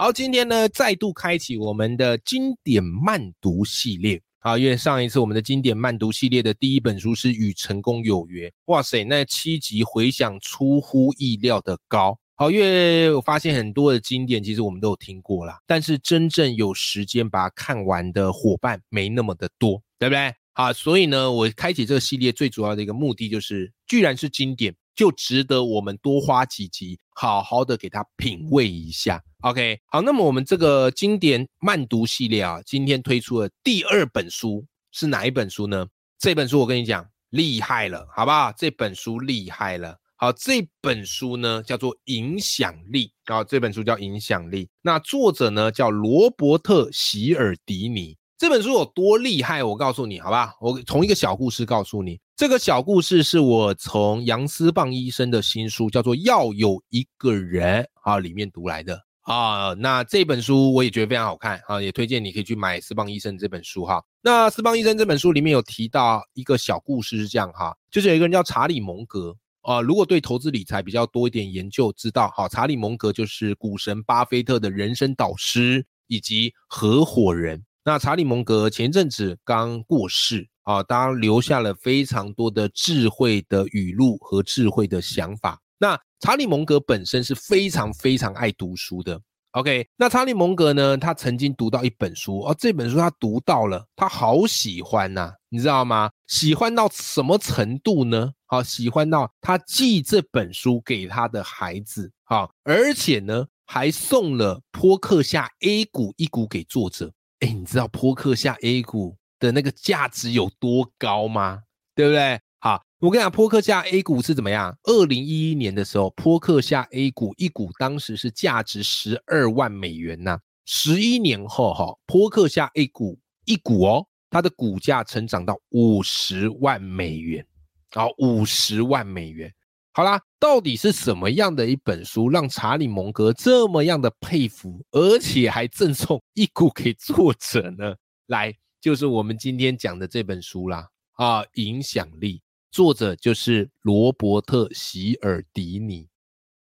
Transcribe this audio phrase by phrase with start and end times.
[0.00, 4.22] 好，今天呢，再度开启我们的经典慢读系列。
[4.38, 12.16] 好，因为上一次我们的经典慢读系列的第一本书是《与成功有约》，哇塞，那七集回响出乎意料的高。
[12.36, 20.32] 好，因为我发现很多的经典其实我们都有听过啦，但是真正有时间把它看完的伙伴没那么的多，对不对？
[20.52, 24.72] 好，所以呢，我开启这个系列最主要的一个目的就是，居然是经典。
[24.98, 29.22] 就值得我们多花几集，好好的给他品味一下。
[29.42, 35.86] OK，好，那么我们这个经典慢读系列啊，今天推出的第二本书是哪一本书呢？
[36.18, 38.52] 这本书我跟你讲厉害了，好不好？
[38.58, 39.96] 这本书厉害了。
[40.16, 44.66] 好，这本书呢叫做《影响力》啊，这本书叫《影响力》。
[44.82, 48.18] 那作者呢叫罗伯特·席尔迪尼。
[48.36, 49.62] 这本书有多厉害？
[49.62, 50.56] 我告诉你，好吧？
[50.60, 52.18] 我从一个小故事告诉你。
[52.38, 59.74] 这个小故事是我从杨思棒医生的新书叫做《要有一个人》啊里面读来的啊。
[59.76, 64.00] 那这本书我也觉得非常好看啊，也推荐你可以去买思棒医生这本书哈。
[64.22, 69.80] 那思棒医生这本书里面有提到一个小故事是这样哈，就是有一个人叫查理蒙格啊。
[69.80, 77.64] 如果对投资理财比较多一点研究，知道好，查理蒙格就是股神巴菲特的人生导师以及合伙人。
[77.84, 85.58] 那查理蒙格前阵子刚过世啊，当然留下了非常多的智慧的语录和智慧的想法。
[85.78, 89.18] 那查理蒙格本身是非常非常爱读书的。
[89.52, 96.10] OK，那查理蒙格呢，他曾经读到一本书哦，这本书他读到了，他好喜欢呐，你知道吗？
[96.26, 98.30] 喜欢到什么程度呢？
[98.44, 107.10] 好，喜欢到他寄这本书给他的孩子，好，而且呢，还送了坡克夏 A 股一股给作者。
[107.40, 111.62] 哎，你知道坡克夏 A 股的那个价值有多高吗？
[111.94, 112.40] 对不对？
[112.60, 114.76] 好，我跟你讲，坡克下 A 股是怎么样？
[114.84, 120.38] 二零一一年的时候，坡克下 A 股一股当时是价值十二万美元呐。
[120.64, 127.46] 十一年后，哈，坡克下 A 股一股哦，它的股价成长到五十万美元，
[127.92, 129.52] 好，五十万美元。
[129.92, 137.94] 好啦，到底是什么样的一本书让查理蒙格这么样的佩服，而且还赠送一股给作者呢？
[138.26, 140.88] 来，就是我们今天讲的这本书啦。
[141.14, 142.40] 啊，影响力，
[142.70, 146.08] 作者就是罗伯特·席尔迪尼。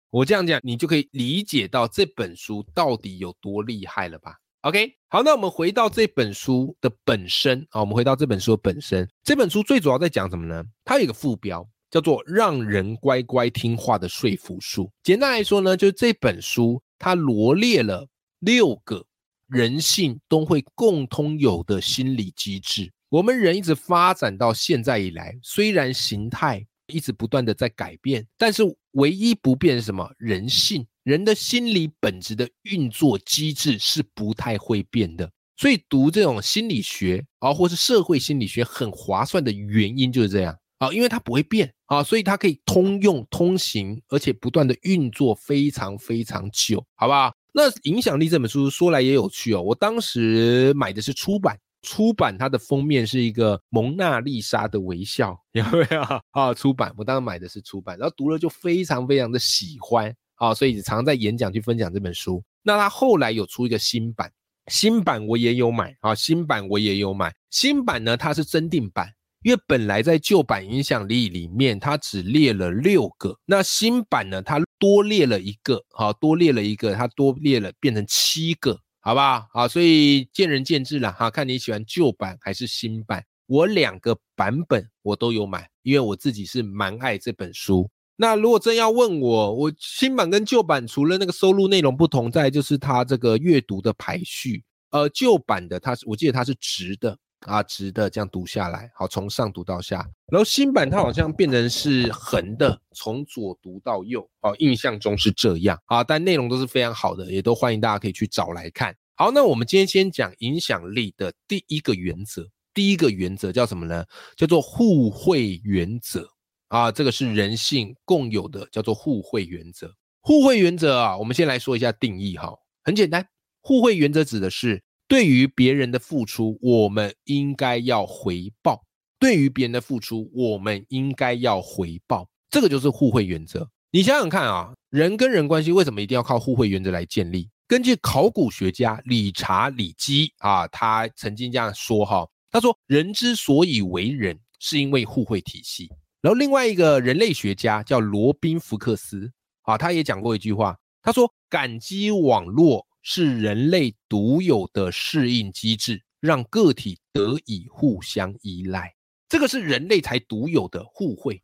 [0.09, 10.64] 我这样讲，你就可以理解到这本书到底有多厉害了吧？OK，好，那我们回到这本书的本身啊，我们回到这本书的本身，这本书最主要在讲什么呢？
[10.84, 11.68] 它有一个副标。
[11.91, 14.91] 叫做让人乖乖听话的说服术。
[15.02, 18.08] 简单来说呢，就是这本书它罗列了
[18.41, 19.03] 六个
[19.49, 22.91] 人性都会共通有的心理机制。
[23.09, 30.07] 我们人一直发展到现在以来，虽然形态一直不断的在改变，但是唯一不变是什么？
[30.17, 35.29] 人性，人的心理本质的运作机制是不太会变的。
[35.57, 40.55] 所以读这种心理学啊，或是社会心理学很划算的原因就是这样。
[40.77, 47.33] 啊，因为它不会变啊，所以它可以通用、通行，而且不断的运作非常非常久，好不好？
[47.51, 56.01] 那《影响力》这本书说来也有趣哦，我当时买的是出版，出版它的封面是一个蒙娜丽莎的微笑， 有没有
[56.31, 56.53] 啊？
[56.53, 62.43] 出版，我当时买的是出版，然后读了就非常非常的喜欢啊，所以常在演讲去分享这本书。
[62.61, 64.31] 那它后来有出一个新版，
[64.67, 69.11] 新版我也有买啊，新版我也有买，新版呢它是增订版。
[69.41, 79.47] 因为本来在旧版影响力里面，它只列了六个，那新版呢，它多列了一个，好，多列了一个，它多列了变成七个，好不好？
[79.53, 83.23] 好，所以见仁见智了哈，看你喜欢旧版还是新版。
[83.47, 87.90] 我两个版本我都有买，因为我自己是蛮爱这本书。
[88.17, 94.61] 那如果真要问我，我新版跟旧版除了那个收录内容不同，再就是它这个阅读的排序，
[94.91, 97.17] 呃，旧版的它是我记得它是直的。
[97.41, 108.94] 啊，直的这样读下来，好，从上读到下，然后新版它好像变成是横的，从左读到右，哦，印象中是这样啊，但内容都是非常好的，也都欢迎大家可以去找来看。
[109.16, 114.06] 好，那我们今天先讲影响力的第一个原则，第一个原则叫什么呢？
[114.36, 116.30] 叫做互惠原则
[116.68, 119.94] 啊，这个是人性共有的，叫做互惠原则。
[120.22, 122.53] 互惠原则啊，我们先来说一下定义哈，
[122.84, 123.26] 很简单，
[123.62, 124.84] 互惠原则指的是。
[125.09, 128.76] 对于别人的付出，我们应该要回报；
[129.20, 132.29] 对于别人的付出，我们应该要回报。
[132.52, 133.67] 这个就是互惠原则。
[133.90, 137.50] 你想想看啊，人跟人关系为什么一定要靠互惠原则来建立？
[137.67, 145.90] 根据考古学家理查·里基啊，他曾经这样说哈，他说人之所以为人，是因为互惠体系。
[146.22, 149.32] 然后另外一个人类学家叫罗宾·福克斯
[149.64, 152.85] 啊，他也讲过一句话，他说感激网络。
[153.01, 158.93] 是人类独有的适应机制，让个体得以互相依赖。
[159.28, 161.41] 这个是人类才独有的互惠，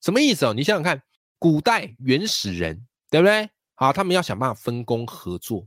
[0.00, 0.52] 什么意思哦？
[0.52, 1.00] 你想想看，
[1.38, 3.48] 古代原始人，对不对？
[3.74, 5.66] 好，他们要想办法分工合作，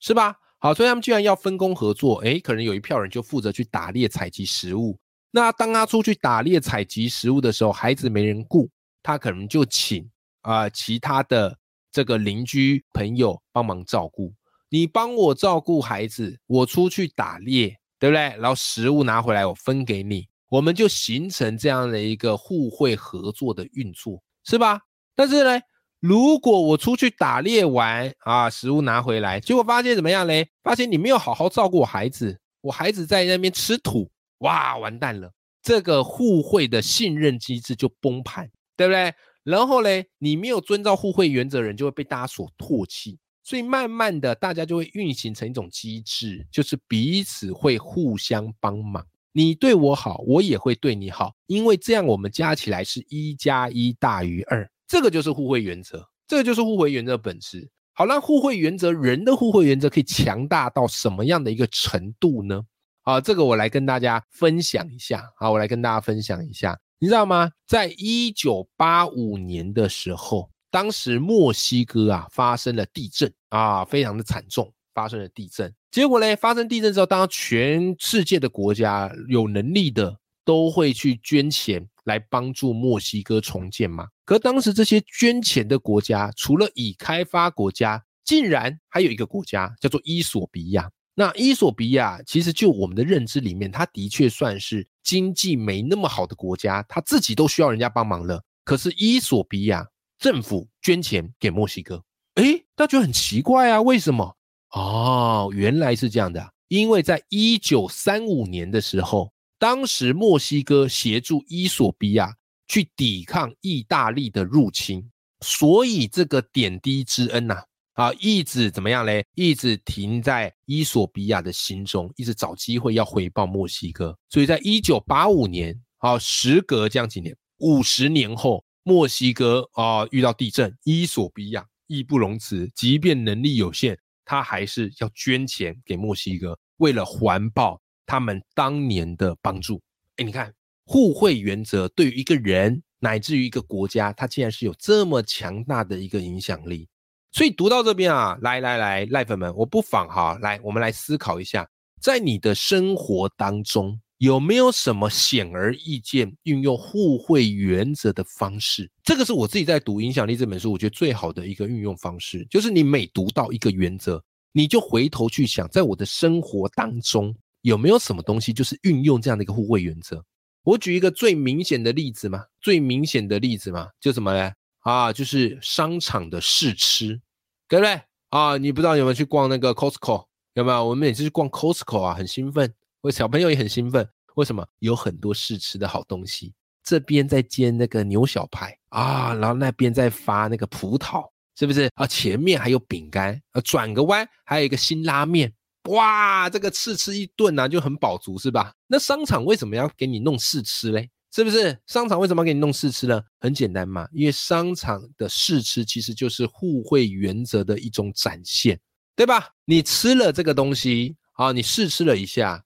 [0.00, 0.34] 是吧？
[0.58, 4.98] 好，所以他们既然要分工合作，诶，可能有一票人就负责去打猎采集食物。
[5.30, 8.68] 那当他出去打猎采集食物的时候，孩子没人顾，
[9.02, 10.10] 他可能就请
[10.40, 11.56] 啊其他的
[11.92, 14.34] 这个邻居朋友帮忙照顾。
[14.70, 18.20] 你帮我照顾孩子，我出去打猎，对不对？
[18.38, 24.80] 然后食物拿回来，我分给你，我们就形成这样的一个互惠合作的运作，是吧？
[25.16, 25.60] 但是呢，
[25.98, 30.48] 如果我出去打猎完啊，食物拿回来，结果发现怎么样嘞？
[30.62, 34.08] 发现你没有好好照顾孩子，我孩子在那边吃土，
[34.38, 35.30] 哇，完蛋了，
[35.62, 39.12] 这个互惠的信任机制就崩盘，对不对？
[39.42, 43.18] 然后嘞，你没有遵照互惠原则，人就会被大家所唾弃。
[43.42, 49.04] 所以慢慢的，大家就会运行成一种机制，就是彼此会互相帮忙。
[49.32, 54.68] 你对我好，我也会对你好，因为这样我们加起来是一加一大于二。
[54.86, 57.70] 这个就是互惠原则，这个就是互惠原则本质。
[57.92, 62.62] 好，那互惠原则，人的互惠原则可以强大到什么样的一个程度呢？
[63.02, 65.24] 好，这个我来跟大家分享一下。
[65.38, 67.50] 好，我来跟大家分享一下，你知道吗？
[67.66, 70.50] 在一九八五年的时候。
[70.70, 75.74] 当时墨西哥啊发生了地震啊，非常的惨重，发生了地震。
[75.90, 84.06] 结果呢，发生地震之后，当然全世界的国家有能力的都会去捐钱来帮助墨西哥重建嘛。
[84.24, 90.88] 可当时这些捐钱的国家，除了已开发国家，竟然还有一个国家叫做伊索比亚。
[91.16, 98.40] 那伊索比亚其实就我们的认知里面，它的确算是经济没那么好的国家，它自己都需要人家帮忙了。
[98.64, 99.84] 可是伊索比亚。
[100.20, 103.80] 政府捐钱给墨西哥，诶，大家觉得很奇怪啊？
[103.80, 104.36] 为什么？
[104.72, 112.36] 哦，原来是这样的，因为在一九三五年的时候，当时墨西哥协助伊索比亚
[112.68, 117.62] 去抵抗意大利的入侵，所以这个点滴之恩呐，
[117.94, 119.24] 啊，一直怎么样嘞？
[119.34, 124.14] 一直停在伊索比亚的心中，一直找机会要回报墨西哥。
[124.28, 128.62] 所以在一九八五年，啊，时隔这样几年，五十年后。
[128.82, 139.80] 墨西哥啊，遇到地震，伊索比亚义不容辞，即便能力有限，他还是要捐钱给墨西哥，为了环报他们当年的帮助。
[140.16, 140.52] 哎，你看
[140.84, 146.88] 互惠原则对于一个人乃至于一个国家，它竟然是有这么强大的一个影响力。
[147.32, 151.68] 所以读到这边啊，来来来，赖粉们，我不妨哈，来我们来思考一下，
[152.00, 154.00] 在你的生活当中。
[154.20, 158.90] 有没有什么显而易见运用互惠原则的方式？
[159.02, 164.22] 这个是我自己在读《影响力》这本书，我觉得最好的一个运用方式，就是你每读到一个原则，
[164.52, 170.22] 你就回头去想，在我的生活当中有没有什么东西，就是运用这样的一个互惠原则。
[170.64, 174.52] 我举一个最明显的例子嘛，最明显的例子嘛，就什么呢？
[174.80, 177.18] 啊，就是商场的试吃，
[177.66, 178.02] 对不对？
[178.28, 180.26] 啊，你不知道有没有去逛那个 Costco？
[180.52, 180.84] 有没有？
[180.84, 182.70] 我们每次去逛 Costco 啊，很兴奋。
[183.02, 186.52] 我小朋友也很兴奋，为什么有很多试吃的好东西？
[186.84, 191.26] 这边在煎那个牛小排啊，然后那边在发那个葡萄，
[191.56, 192.06] 是不是啊？
[192.06, 195.50] 前面还有饼干，啊，转个弯还有一个新拉面，
[195.88, 198.74] 哇，这个试吃一顿呢就很饱足，是吧？
[198.86, 201.08] 那商场为什么要给你弄试吃嘞？
[201.32, 201.78] 是不是？
[201.86, 203.22] 商场为什么要给你弄试吃呢？
[203.38, 208.78] 很简单嘛，因为商场的试吃其实就是互惠原则的一种展现，
[209.16, 209.48] 对吧？
[209.64, 212.62] 你吃了这个东西啊，你试吃了一下。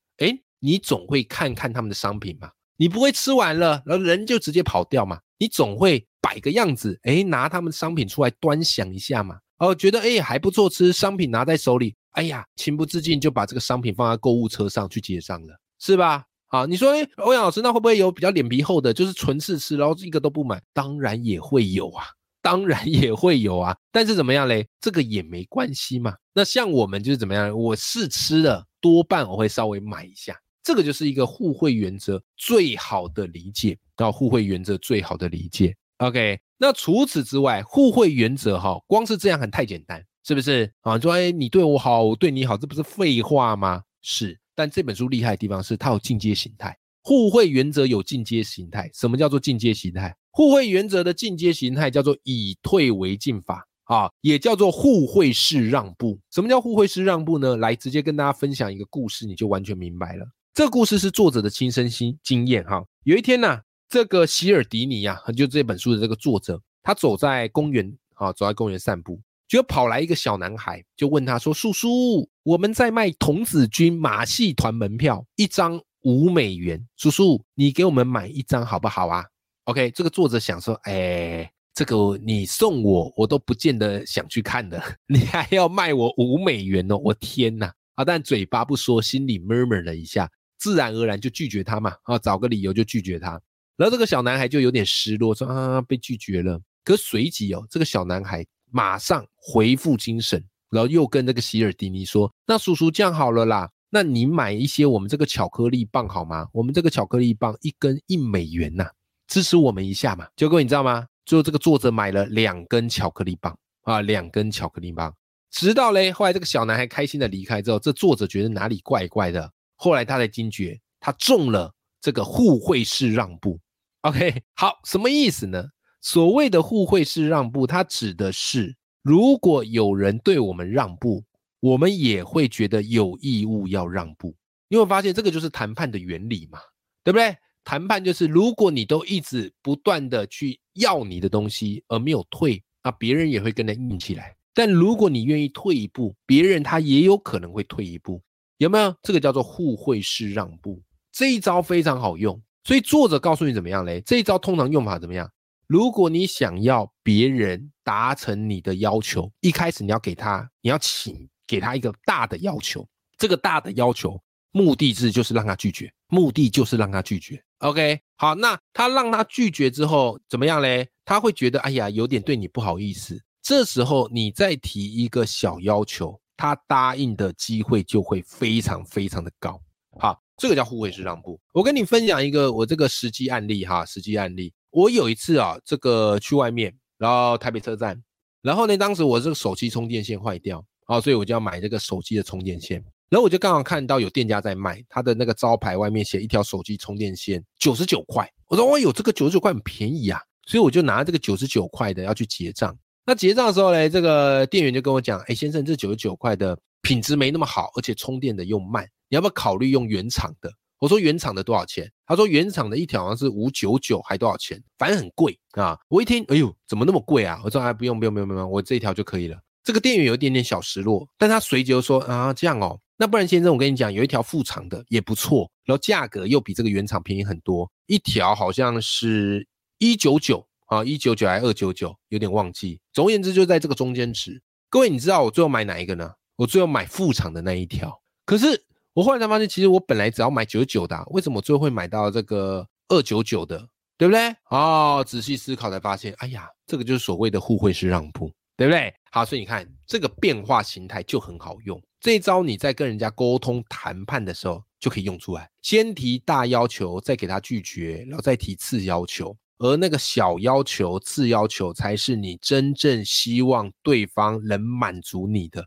[0.65, 2.51] 你总会看看他们的商品嘛？
[2.79, 5.21] 你不会吃完了，然后人就直接跑掉嘛？
[5.39, 9.37] 你总会摆个样子，哎，拿他们的商品出来端详一下嘛？
[9.59, 16.25] 哦，觉得哎还不错吃，商品拿在手里，哎呀，情不自禁就把这个商品放在购物车上去结账了，是吧？
[16.47, 20.59] 好，你说哎，欧阳老师，那会不会有比较脸皮厚的，就是纯试吃，然后一个都不买？
[20.73, 22.07] 当然也会有啊，
[22.41, 23.77] 当然也会有啊。
[23.93, 24.67] 但是怎么样嘞？
[24.81, 26.15] 这个也没关系嘛。
[26.33, 27.55] 那像我们就是怎么样？
[27.55, 28.65] 我试吃了。
[28.81, 35.77] 多半我会稍微买一下，这个就是一个互惠原则最好的理解，到互惠原则最好的理解。
[35.99, 40.99] OK，那除此之外，互惠原则哈，光是这样很太简单，是不是啊？
[40.99, 43.83] 说哎，你对我好，我对你好，这不是废话吗？
[44.01, 48.91] 是，但这本书厉害的地方是它有进阶形态，互惠原则有进阶形态。
[48.95, 50.17] 什么叫做进阶形态？
[50.31, 56.19] 互惠原则的进阶形态叫做以退为进法啊，也叫做互惠式让步。
[56.33, 57.57] 什么叫互惠式让步呢？
[57.59, 60.27] 来，直接跟大家分享一个故事，你就完全明白了。
[60.55, 62.81] 这个故事是作者的亲身经经验哈。
[63.03, 79.25] 有一天呢，这个希尔迪尼呀，就这本书的这个作者，他走在公园啊，走在公园散步，就跑来一个小男孩，就问他说：“叔叔，我们在卖童子军马戏团门票，一张五美元，叔叔，你给我们买一张好不好啊？”
[79.65, 87.75] OK，这个作者想说，哎，这个你送我，我都不见得想去看的， 你还要卖我五美元哦，我天哪！
[87.97, 93.41] 啊，但嘴巴不说，心里 murmur 了一下，自然而然就拒绝他嘛，啊，找个理由就拒绝他。
[93.77, 96.61] 然后这个小男孩就有点失落，说啊，被拒绝了。
[96.85, 106.47] 可随即哦，这个小男孩马上回复精神，然后又跟这个希尔迪尼说，那叔叔这样好了啦，那你买一些我们这个巧克力棒好吗？
[106.53, 108.87] 我们这个巧克力棒一根一美元呐。
[109.27, 110.29] 支持我们一下嘛？
[110.37, 111.07] 结果你知道吗？
[111.25, 115.13] 最后这个作者买了两根巧克力棒啊，两根巧克力棒。
[115.51, 119.51] 直到嘞，后来这个小男孩开心的离开之后，这作者觉得哪里怪怪的。
[119.85, 123.61] 后来他才惊觉，他中了这个互惠式让步。
[124.01, 125.63] OK，好，什么意思呢？
[126.01, 131.23] 所谓的互惠式让步，它指的是如果有人对我们让步，
[131.61, 134.35] 我们也会觉得有义务要让步。
[134.69, 136.59] 你会发现，这个就是谈判的原理嘛，
[137.03, 137.37] 对不对？
[137.63, 144.35] 谈判就是，如果你都一直不断的去要你的东西而没有退，那别人也会跟着硬起来。
[144.55, 148.23] 但如果你愿意退一步，别人他也有可能会退一步，
[148.59, 148.95] 有没有？
[149.03, 150.83] 这个叫做互惠式让步，
[151.13, 152.41] 这一招非常好用。
[152.65, 154.01] 所以作者告诉你怎么样嘞？
[154.01, 155.31] 这一招通常用法怎么样？
[155.67, 162.87] 如果你想要别人达成你的要求，一开始你要给他，你要请给他一个大的要求，
[163.19, 164.19] 这个大的要求
[164.53, 167.43] 目的是就是让他拒绝，目的就是让他拒绝。
[167.59, 170.89] OK，好，那他让他拒绝之后怎么样嘞？
[171.05, 173.19] 他会觉得哎呀，有点对你不好意思。
[173.43, 179.61] 这时候你再提一个小要求，他答应的机会就会非常非常的高。
[179.99, 181.41] 好，这个叫互惠式让步。
[181.53, 184.53] 我跟你分享一个我这个实际案例哈，实际案例。
[184.71, 188.03] 我有一次啊，这个去外面，然后台北车站，
[188.43, 192.85] 然后呢，当时我这个手机充电线坏掉，啊，所以我就要买这个手机的充电线。
[193.09, 198.29] 然后我就刚好看到有店家在卖，他的那个招牌外面写一条手机充电线九十九块。
[198.49, 202.77] 我说哇，有这个九十九块很便宜啊，所以我就拿这个九十九块的要去结账。
[203.07, 210.51] 那结账的时候呢，这个店员就跟我讲，哎，先生，这九十九块的品质没那么好，而且充电的又慢，你要不要考虑用原厂的？
[210.81, 211.91] 我说原厂的多少钱？
[212.07, 214.63] 他说原厂的一条好像是五九九，还多少钱？
[214.79, 215.79] 反正很贵啊。
[215.89, 217.41] 我一听，哎呦，怎么那么贵啊？
[217.45, 219.39] 我说哎，不用不用不用不用，我这一条就可以了。
[219.63, 222.79] 这个店员有一点点小失落，但他随即又说啊，这样哦。
[222.97, 229.47] 那不然，先生，我跟你讲，有一条副厂的也不错，然后价格又比这个原厂便宜很多，一条好像是
[229.79, 232.81] 一九九啊，一九九还二九九，有点忘记。
[232.93, 234.43] 总而言之，就在这个中间值。
[234.71, 236.13] 各位，你知道我最后买哪一个呢？
[236.37, 238.01] 我最后买副厂的那一条。
[238.27, 243.69] 可是我后来才发现，其实我本来只要买九九的，为什么我最后会买到这个二九九的？
[243.97, 244.35] 对不对？
[244.51, 248.93] 哦，仔细思考才发现，哎呀，这个就是所谓的互惠式让步，对不对？
[249.13, 251.81] 好，所以你看这个变化形态就很好用。
[252.01, 265.67] 这一招你在跟人家沟通谈判的时候就可以用出来，先提大要求，再给他拒绝，然后再提次要求，而那个小要求、次要求才是你真正希望对方能满足你的，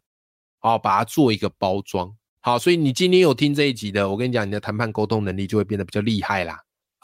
[0.59, 2.13] 好，把它做一个包装。
[2.41, 6.59] 好，所以你今天有听这一集的，我跟你讲，你的谈判沟通能力就会变得比较厉害啦。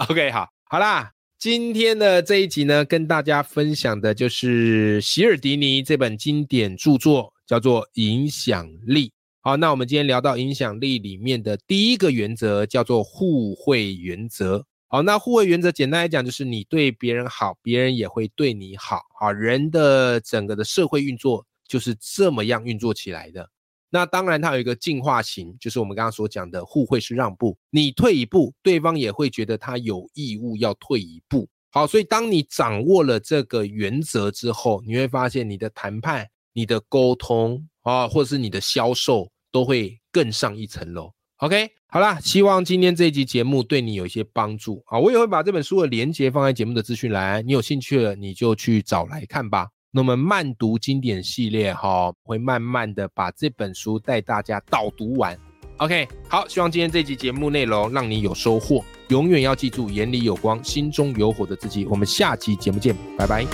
[0.10, 9.08] OK，好，好啦，今天的这一集呢，跟大家分享的就是席尔迪尼这本经典著作，叫做《影响力》。
[9.42, 14.66] 好，那我们今天聊到影响力里面的第一个原则叫做互惠原则。
[14.94, 19.02] 好，那互惠原则简单来讲就是你对别人好，别人也会对你好。
[19.20, 23.50] 好，人的整个的社会运作就是这么样运作起来的。
[23.90, 31.50] 那当然它有一个进化型，就是我们刚刚所讲的互惠是让步，你退一步，对方也会觉得他有义务要退一步。
[31.72, 39.28] 好，所以当你掌握了这个原则之后，你会发现你的谈判、你的沟通啊，或者是你的销售。
[39.52, 41.14] 都会更上一层楼。
[41.38, 44.98] OK，好啦，希望今天这一集节目对你有一些帮助啊！
[44.98, 49.68] 我也会把这本书的连接放在节目的资讯栏，你有兴趣了你就去找来看吧。
[49.92, 55.38] 那么慢读经典系列哈，会慢慢的把这本书带大家导读完。
[55.78, 58.84] OK，好，希望今天这集节目内容让你有收获。
[59.10, 61.86] 永远要记住，眼里有光，心中有火的自己。
[61.86, 63.46] 我们下期节目见，拜拜。